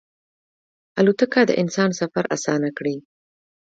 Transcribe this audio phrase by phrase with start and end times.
[0.99, 2.95] الوتکه د انسان سفر اسانه کړی.